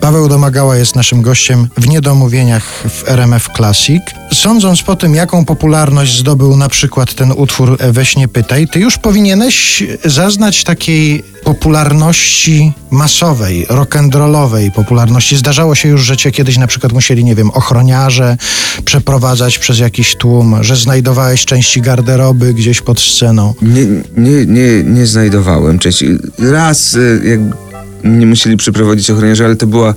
Paweł 0.00 0.28
Domagała 0.28 0.76
jest 0.76 0.96
naszym 0.96 1.22
gościem 1.22 1.68
w 1.76 1.88
Niedomówieniach 1.88 2.84
w 2.88 3.08
RMF 3.08 3.48
Classic. 3.56 4.02
Sądząc 4.32 4.82
po 4.82 4.96
tym, 4.96 5.14
jaką 5.14 5.44
popularność 5.44 6.18
zdobył 6.18 6.56
na 6.56 6.68
przykład 6.68 7.14
ten 7.14 7.32
utwór 7.32 7.78
Weź 7.90 8.16
nie 8.16 8.28
pytaj, 8.28 8.68
ty 8.68 8.80
już 8.80 8.98
powinieneś 8.98 9.82
zaznać 10.04 10.64
takiej 10.64 11.22
popularności 11.44 12.72
masowej, 12.90 13.66
rock'n'rollowej 13.66 14.70
popularności. 14.70 15.36
Zdarzało 15.36 15.74
się 15.74 15.88
już, 15.88 16.02
że 16.02 16.16
cię 16.16 16.30
kiedyś 16.30 16.58
na 16.58 16.66
przykład 16.66 16.92
musieli, 16.92 17.24
nie 17.24 17.34
wiem, 17.34 17.50
ochroniarze 17.50 18.36
przeprowadzać 18.84 19.58
przez 19.58 19.78
jakiś 19.78 20.16
tłum, 20.16 20.56
że 20.60 20.76
znajdowałeś 20.76 21.44
części 21.44 21.80
garderoby 21.80 22.54
gdzieś 22.54 22.80
pod 22.80 23.00
sceną. 23.00 23.54
Nie, 23.62 23.86
nie, 24.16 24.46
nie, 24.46 24.84
nie 24.84 25.06
znajdowałem 25.06 25.78
części. 25.78 26.08
Raz 26.38 26.94
y, 26.94 27.20
jak 27.24 27.69
nie 28.04 28.26
musieli 28.26 28.56
przyprowadzić 28.56 29.10
ochroniarzy, 29.10 29.44
ale 29.44 29.56
to 29.56 29.66
była 29.66 29.94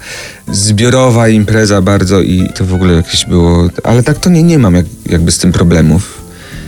zbiorowa 0.51 1.29
impreza 1.29 1.81
bardzo 1.81 2.21
i 2.21 2.49
to 2.55 2.65
w 2.65 2.73
ogóle 2.73 2.93
jakieś 2.93 3.25
było... 3.25 3.69
Ale 3.83 4.03
tak 4.03 4.17
to 4.17 4.29
nie, 4.29 4.43
nie 4.43 4.59
mam 4.59 4.75
jak, 4.75 4.85
jakby 5.09 5.31
z 5.31 5.37
tym 5.37 5.51
problemów. 5.51 6.23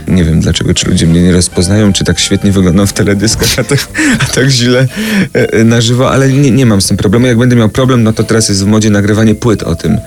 Nie 0.08 0.24
wiem 0.24 0.40
dlaczego, 0.40 0.74
czy 0.74 0.88
ludzie 0.90 1.06
mnie 1.06 1.22
nie 1.22 1.32
rozpoznają, 1.32 1.92
czy 1.92 2.04
tak 2.04 2.18
świetnie 2.18 2.52
wyglądam 2.52 2.86
w 2.86 2.92
teledyskach, 2.92 3.48
a 3.58 3.64
tak, 3.64 3.88
a 4.18 4.24
tak 4.24 4.48
źle 4.48 4.88
e, 5.34 5.52
e, 5.52 5.64
na 5.64 5.80
żywo, 5.80 6.10
ale 6.10 6.32
nie, 6.32 6.50
nie 6.50 6.66
mam 6.66 6.80
z 6.80 6.86
tym 6.86 6.96
problemu. 6.96 7.26
Jak 7.26 7.38
będę 7.38 7.56
miał 7.56 7.68
problem, 7.68 8.02
no 8.02 8.12
to 8.12 8.24
teraz 8.24 8.48
jest 8.48 8.64
w 8.64 8.66
modzie 8.66 8.90
nagrywanie 8.90 9.34
płyt 9.34 9.62
o 9.62 9.74
tym, 9.74 9.98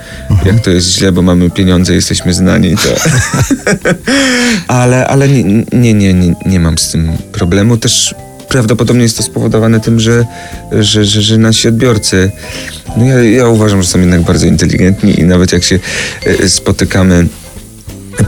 jak 0.44 0.60
to 0.60 0.70
jest 0.70 0.88
źle, 0.88 1.12
bo 1.12 1.22
mamy 1.22 1.50
pieniądze, 1.50 1.94
jesteśmy 1.94 2.34
znani. 2.34 2.76
To... 2.76 2.88
ale 4.80 5.06
ale 5.06 5.28
nie, 5.28 5.42
nie, 5.72 5.94
nie, 5.94 6.14
nie, 6.14 6.34
nie 6.46 6.60
mam 6.60 6.78
z 6.78 6.90
tym 6.90 7.12
problemu. 7.32 7.76
Też 7.76 8.14
prawdopodobnie 8.50 9.02
jest 9.02 9.16
to 9.16 9.22
spowodowane 9.22 9.80
tym, 9.80 10.00
że, 10.00 10.26
że, 10.72 11.04
że, 11.04 11.22
że 11.22 11.38
nasi 11.38 11.68
odbiorcy, 11.68 12.30
no 12.96 13.04
ja, 13.04 13.22
ja 13.22 13.48
uważam, 13.48 13.82
że 13.82 13.88
są 13.88 14.00
jednak 14.00 14.22
bardzo 14.22 14.46
inteligentni 14.46 15.20
i 15.20 15.24
nawet 15.24 15.52
jak 15.52 15.64
się 15.64 15.78
e, 16.24 16.48
spotykamy 16.48 17.26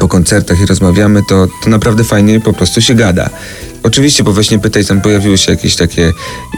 po 0.01 0.09
koncertach 0.09 0.61
i 0.61 0.67
rozmawiamy, 0.67 1.21
to, 1.29 1.49
to 1.65 1.71
naprawdę 1.71 2.05
fajnie 2.05 2.41
po 2.41 2.53
prostu 2.53 2.81
się 2.81 2.95
gada. 2.95 3.31
Oczywiście 3.83 4.25
po 4.25 4.33
Weźnie 4.33 4.59
Pytaj 4.59 4.85
tam 4.85 5.01
pojawiły 5.01 5.39
się 5.39 5.53
jakieś 5.53 5.77
takie 5.77 6.13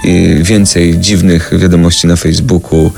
y, 0.05 0.41
więcej 0.42 0.98
dziwnych 0.98 1.50
wiadomości 1.58 2.06
na 2.06 2.17
Facebooku 2.17 2.92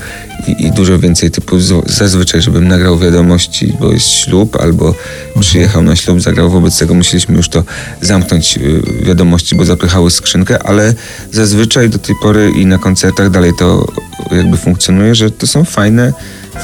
i, 0.47 0.65
i, 0.65 0.71
dużo 0.71 0.99
więcej 0.99 1.31
typu 1.31 1.59
z, 1.59 1.91
zazwyczaj, 1.91 2.41
żebym 2.41 2.67
nagrał 2.67 2.99
wiadomości, 2.99 3.73
bo 3.79 3.91
jest 3.91 4.07
ślub 4.07 4.55
albo 4.55 4.95
przyjechał 5.39 5.81
na 5.81 5.95
ślub, 5.95 6.21
zagrał. 6.21 6.49
Wobec 6.49 6.77
tego 6.77 6.93
musieliśmy 6.93 7.35
już 7.37 7.49
to 7.49 7.63
zamknąć 8.01 8.57
y, 8.57 8.81
wiadomości, 9.05 9.55
bo 9.55 9.65
zapychały 9.65 10.11
skrzynkę, 10.11 10.63
ale 10.63 10.93
zazwyczaj 11.31 11.89
do 11.89 11.99
tej 11.99 12.15
pory 12.21 12.51
i 12.55 12.65
na 12.65 12.77
koncertach 12.77 13.29
dalej 13.29 13.51
to 13.59 13.87
jakby 14.31 14.57
funkcjonuje, 14.57 15.15
że 15.15 15.31
to 15.31 15.47
są 15.47 15.65
fajne, 15.65 16.13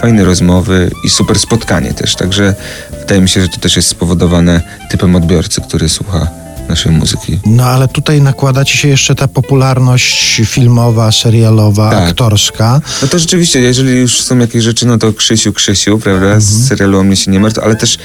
fajne 0.01 0.25
rozmowy 0.25 0.91
i 1.03 1.09
super 1.09 1.39
spotkanie 1.39 1.93
też. 1.93 2.15
Także 2.15 2.55
wydaje 2.99 3.21
mi 3.21 3.29
się, 3.29 3.41
że 3.41 3.47
to 3.47 3.59
też 3.59 3.75
jest 3.75 3.87
spowodowane 3.87 4.61
typem 4.91 5.15
odbiorcy, 5.15 5.61
który 5.61 5.89
słucha 5.89 6.42
naszej 6.73 6.91
muzyki. 6.91 7.39
No 7.45 7.63
ale 7.65 7.87
tutaj 7.87 8.21
nakłada 8.21 8.65
ci 8.65 8.77
się 8.77 8.87
jeszcze 8.87 9.15
ta 9.15 9.27
popularność 9.27 10.41
filmowa, 10.45 11.11
serialowa, 11.11 11.91
Tak. 11.91 12.09
aktorska. 12.09 12.81
No 13.01 13.07
to 13.07 13.19
rzeczywiście, 13.19 13.59
jeżeli 13.59 13.91
już 13.99 14.21
są 14.21 14.37
jakieś 14.37 14.63
rzeczy, 14.63 14.85
no 14.87 14.97
to 14.97 15.13
Krzysiu, 15.13 15.53
Krzysiu, 15.53 15.99
prawda? 15.99 16.39
Z 16.39 16.67
serialu 16.67 16.99
o 16.99 17.03
mnie 17.03 17.15
się 17.15 17.31
nie 17.31 17.39
martw, 17.39 17.59
ale 17.59 17.75
też 17.75 17.97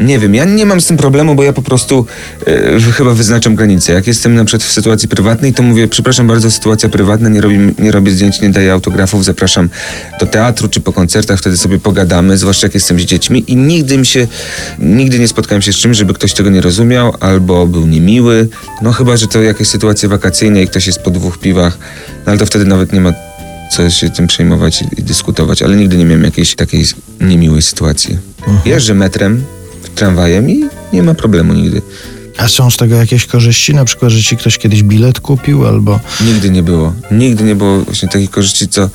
nie 0.00 0.18
wiem, 0.18 0.34
ja 0.34 0.44
nie 0.44 0.66
mam 0.66 0.80
z 0.80 0.86
tym 0.86 0.96
problemu, 0.96 1.34
bo 1.34 1.42
ja 1.42 1.52
po 1.52 1.62
prostu 1.62 2.06
e, 2.46 2.92
chyba 2.92 3.14
wyznaczam 3.14 3.54
granice. 3.54 3.92
Jak 3.92 4.06
jestem 4.06 4.34
na 4.34 4.44
przykład 4.44 4.68
w 4.68 4.72
sytuacji 4.72 5.08
prywatnej, 5.08 5.52
to 5.52 5.62
mówię, 5.62 5.88
przepraszam 5.88 6.26
bardzo, 6.26 6.50
sytuacja 6.50 6.88
prywatna, 6.88 7.28
nie, 7.28 7.40
robi, 7.40 7.58
nie 7.78 7.92
robię 7.92 8.12
zdjęć, 8.12 8.40
nie 8.40 8.50
daję 8.50 8.72
autografów, 8.72 9.24
zapraszam 9.24 9.68
do 10.20 10.26
teatru 10.26 10.68
czy 10.68 10.80
po 10.80 10.92
koncertach, 10.92 11.38
wtedy 11.38 11.56
sobie 11.56 11.78
pogadamy, 11.78 12.38
zwłaszcza 12.38 12.66
jak 12.66 12.74
jestem 12.74 13.00
z 13.00 13.02
dziećmi 13.02 13.44
i 13.46 13.56
nigdy 13.56 13.98
mi 13.98 14.06
się, 14.06 14.26
nigdy 14.78 15.18
nie 15.18 15.28
spotkałem 15.28 15.62
się 15.62 15.72
z 15.72 15.76
czymś, 15.76 15.96
żeby 15.96 16.14
ktoś 16.14 16.32
tego 16.32 16.50
nie 16.50 16.60
rozumiał 16.60 17.14
albo 17.20 17.66
był 17.66 17.86
niemiły. 17.86 18.48
No 18.82 18.92
chyba, 18.92 19.16
że 19.16 19.26
to 19.26 19.42
jakieś 19.42 19.68
sytuacje 19.68 20.08
wakacyjne 20.08 20.62
i 20.62 20.66
ktoś 20.66 20.86
jest 20.86 20.98
po 20.98 21.10
dwóch 21.10 21.38
piwach, 21.38 21.78
no 22.26 22.32
ale 22.32 22.38
to 22.38 22.46
wtedy 22.46 22.64
nawet 22.64 22.92
nie 22.92 23.00
ma 23.00 23.12
co 23.70 23.90
się 23.90 24.10
tym 24.10 24.26
przejmować 24.26 24.82
i, 24.82 25.00
i 25.00 25.02
dyskutować, 25.02 25.62
ale 25.62 25.76
nigdy 25.76 25.96
nie 25.96 26.04
miałem 26.04 26.24
jakiejś 26.24 26.54
takiej 26.54 26.84
niemiłej 27.20 27.62
sytuacji. 27.62 28.18
Jeżdżę 28.64 28.94
metrem, 28.94 29.44
tramwajem 29.98 30.50
i 30.50 30.64
nie 30.92 31.02
ma 31.02 31.14
problemu 31.14 31.52
nigdy. 31.54 31.82
A 32.36 32.48
są 32.48 32.70
z 32.70 32.76
tego 32.76 32.96
jakieś 32.96 33.26
korzyści? 33.26 33.74
Na 33.74 33.84
przykład, 33.84 34.12
że 34.12 34.22
ci 34.22 34.36
ktoś 34.36 34.58
kiedyś 34.58 34.82
bilet 34.82 35.20
kupił 35.20 35.66
albo... 35.66 36.00
Nigdy 36.20 36.50
nie 36.50 36.62
było. 36.62 36.92
Nigdy 37.10 37.44
nie 37.44 37.54
było 37.54 37.80
właśnie 37.80 38.08
takich 38.08 38.30
korzyści, 38.30 38.68
co, 38.68 38.90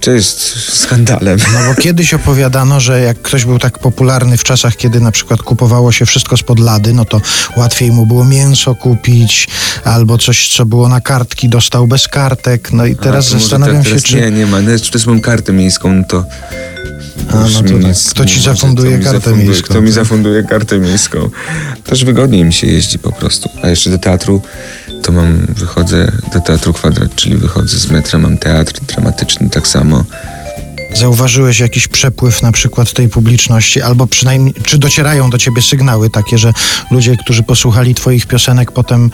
co 0.00 0.10
jest 0.10 0.40
skandalem. 0.82 1.38
No 1.54 1.74
bo 1.74 1.80
kiedyś 1.80 2.14
opowiadano, 2.14 2.80
że 2.80 3.00
jak 3.00 3.22
ktoś 3.22 3.44
był 3.44 3.58
tak 3.58 3.78
popularny 3.78 4.36
w 4.36 4.44
czasach, 4.44 4.76
kiedy 4.76 5.00
na 5.00 5.12
przykład 5.12 5.42
kupowało 5.42 5.92
się 5.92 6.06
wszystko 6.06 6.36
spod 6.36 6.58
lady, 6.58 6.92
no 6.92 7.04
to 7.04 7.20
łatwiej 7.56 7.92
mu 7.92 8.06
było 8.06 8.24
mięso 8.24 8.74
kupić 8.74 9.48
albo 9.84 10.18
coś, 10.18 10.48
co 10.56 10.66
było 10.66 10.88
na 10.88 11.00
kartki, 11.00 11.48
dostał 11.48 11.86
bez 11.86 12.08
kartek. 12.08 12.72
No 12.72 12.86
i 12.86 12.96
teraz 12.96 13.28
A, 13.28 13.32
to 13.32 13.38
zastanawiam 13.38 13.76
tak, 13.76 13.84
się, 13.84 13.90
teraz 13.90 14.02
czy... 14.02 14.16
Nie, 14.16 14.30
nie 14.30 14.46
ma. 14.46 14.60
No, 14.60 14.70
Też 14.92 15.06
mam 15.06 15.20
kartę 15.20 15.52
miejską, 15.52 15.92
no 15.94 16.04
to... 16.08 16.24
A, 17.32 17.36
no 17.36 17.62
to 17.62 17.74
mi 17.74 17.84
tak. 17.84 17.94
Kto 18.10 18.24
ci 18.24 18.40
zafunduje 18.40 18.90
kto 18.90 18.98
mi 18.98 19.04
kartę 19.04 19.18
zafunduje- 19.30 19.44
miejską, 19.44 19.68
Kto 19.68 19.80
mi 19.80 19.86
tak? 19.88 19.94
zafunduje 19.94 20.42
kartę 20.42 20.78
miejską. 20.78 21.30
Też 21.84 22.04
wygodniej 22.04 22.44
mi 22.44 22.52
się 22.52 22.66
jeździ 22.66 22.98
po 22.98 23.12
prostu. 23.12 23.48
A 23.62 23.68
jeszcze 23.68 23.90
do 23.90 23.98
teatru 23.98 24.42
to 25.02 25.12
mam, 25.12 25.46
wychodzę 25.48 26.12
do 26.34 26.40
Teatru 26.40 26.72
Kwadrat, 26.72 27.14
czyli 27.14 27.36
wychodzę 27.36 27.78
z 27.78 27.90
metra, 27.90 28.18
mam 28.18 28.38
teatr 28.38 28.80
dramatyczny 28.80 29.50
tak 29.50 29.68
samo. 29.68 30.04
Zauważyłeś 30.94 31.60
jakiś 31.60 31.88
przepływ 31.88 32.42
na 32.42 32.52
przykład 32.52 32.92
tej 32.92 33.08
publiczności, 33.08 33.82
albo 33.82 34.06
przynajmniej, 34.06 34.54
czy 34.64 34.78
docierają 34.78 35.30
do 35.30 35.38
ciebie 35.38 35.62
sygnały 35.62 36.10
takie, 36.10 36.38
że 36.38 36.52
ludzie, 36.90 37.16
którzy 37.24 37.42
posłuchali 37.42 37.94
twoich 37.94 38.26
piosenek, 38.26 38.72
potem 38.72 39.10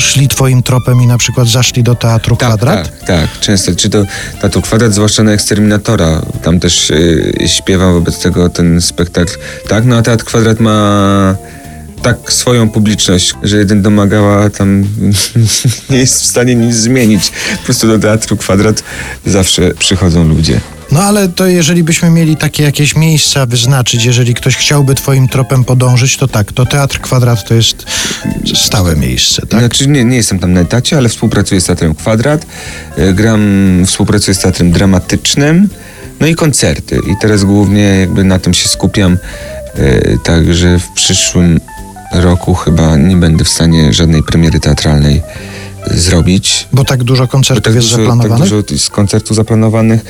szli 0.00 0.28
twoim 0.28 0.62
tropem 0.62 1.02
i 1.02 1.06
na 1.06 1.18
przykład 1.18 1.48
zaszli 1.48 1.82
do 1.82 1.94
Teatru 1.94 2.36
Kwadrat? 2.36 2.98
Tak, 2.98 3.06
tak, 3.06 3.40
często. 3.40 3.76
Czy 3.76 3.90
to 3.90 4.04
Teatru 4.40 4.62
Kwadrat, 4.62 4.94
zwłaszcza 4.94 5.22
na 5.22 5.32
Eksterminatora. 5.32 6.22
Tam 6.42 6.60
też 6.60 6.90
y, 6.90 7.34
śpiewam 7.46 7.92
wobec 7.92 8.18
tego 8.18 8.48
ten 8.48 8.80
spektakl. 8.80 9.32
Tak, 9.68 9.84
no 9.84 9.96
a 9.96 10.02
Teatr 10.02 10.24
Kwadrat 10.24 10.60
ma 10.60 11.36
tak 12.02 12.32
swoją 12.32 12.70
publiczność, 12.70 13.34
że 13.42 13.56
jeden 13.56 13.82
domagała 13.82 14.50
tam 14.50 14.84
nie 15.90 15.98
jest 15.98 16.22
w 16.22 16.26
stanie 16.26 16.54
nic 16.54 16.76
zmienić. 16.76 17.32
Po 17.58 17.64
prostu 17.64 17.88
do 17.88 17.98
Teatru 17.98 18.36
Kwadrat 18.36 18.82
zawsze 19.26 19.74
przychodzą 19.74 20.24
ludzie. 20.28 20.60
No 20.94 21.02
ale 21.02 21.28
to 21.28 21.46
jeżeli 21.46 21.84
byśmy 21.84 22.10
mieli 22.10 22.36
takie 22.36 22.62
jakieś 22.62 22.96
miejsca 22.96 23.46
wyznaczyć, 23.46 24.04
jeżeli 24.04 24.34
ktoś 24.34 24.56
chciałby 24.56 24.94
twoim 24.94 25.28
tropem 25.28 25.64
podążyć, 25.64 26.16
to 26.16 26.28
tak, 26.28 26.52
to 26.52 26.66
Teatr 26.66 27.00
Kwadrat 27.00 27.48
to 27.48 27.54
jest 27.54 27.86
stałe 28.54 28.96
miejsce, 28.96 29.46
tak? 29.46 29.60
Znaczy 29.60 29.88
nie, 29.88 30.04
nie 30.04 30.16
jestem 30.16 30.38
tam 30.38 30.52
na 30.52 30.60
etacie, 30.60 30.96
ale 30.96 31.08
współpracuję 31.08 31.60
z 31.60 31.64
Teatrem 31.64 31.94
Kwadrat. 31.94 32.46
E, 32.96 33.12
Gram, 33.12 33.40
współpracuję 33.86 34.34
z 34.34 34.38
Teatrem 34.38 34.72
Dramatycznym. 34.72 35.68
No 36.20 36.26
i 36.26 36.34
koncerty. 36.34 36.96
I 36.96 37.14
teraz 37.20 37.44
głównie 37.44 37.82
jakby 37.82 38.24
na 38.24 38.38
tym 38.38 38.54
się 38.54 38.68
skupiam. 38.68 39.18
E, 39.74 40.18
Także 40.24 40.78
w 40.78 40.88
przyszłym 40.88 41.60
roku 42.12 42.54
chyba 42.54 42.96
nie 42.96 43.16
będę 43.16 43.44
w 43.44 43.48
stanie 43.48 43.92
żadnej 43.92 44.22
premiery 44.22 44.60
teatralnej 44.60 45.22
zrobić. 45.90 46.68
Bo 46.72 46.84
tak 46.84 47.04
dużo 47.04 47.28
koncertów 47.28 47.74
jest 47.74 47.86
dużo, 47.86 47.96
zaplanowanych? 47.96 48.50
tak 48.50 48.62
dużo 48.62 48.78
z 48.78 48.90
koncertów 48.90 49.36
zaplanowanych. 49.36 50.04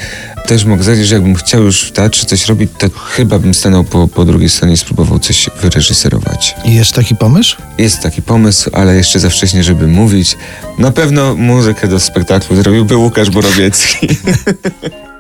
Też 0.47 0.65
mogę 0.65 0.83
zdradzić, 0.83 1.07
że 1.07 1.15
jakbym 1.15 1.35
chciał 1.35 1.63
już 1.63 1.83
w 1.83 1.93
teatrze 1.93 2.27
coś 2.27 2.47
robić, 2.47 2.71
to 2.79 2.87
chyba 2.91 3.39
bym 3.39 3.55
stanął 3.55 3.85
po, 3.85 4.09
po 4.09 4.25
drugiej 4.25 4.51
stronie 4.51 4.75
i 4.75 4.77
spróbował 4.77 5.19
coś 5.19 5.51
wyreżyserować. 5.63 6.55
I 6.65 6.75
jest 6.75 6.93
taki 6.93 7.17
pomysł? 7.17 7.57
Jest 7.79 8.01
taki 8.01 8.23
pomysł, 8.23 8.71
ale 8.73 8.97
jeszcze 8.97 9.21
za 9.21 9.31
wcześnie, 9.31 9.65
żeby 9.65 9.87
mówić. 9.87 10.37
Na 10.79 10.91
pewno 10.91 11.35
muzykę 11.35 11.89
do 11.89 12.01
spektaklu 12.01 12.57
zrobiłby 12.57 12.97
Łukasz 12.97 13.31
Borowiecki. 13.31 14.09